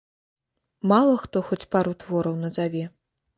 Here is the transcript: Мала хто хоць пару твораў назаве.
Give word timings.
Мала 0.91 1.13
хто 1.25 1.37
хоць 1.49 1.59
пару 1.77 1.93
твораў 2.05 2.35
назаве. 2.47 2.83